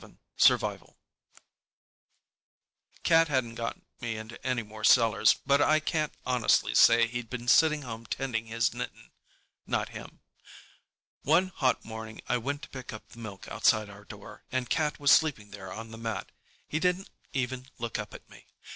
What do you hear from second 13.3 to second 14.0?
outside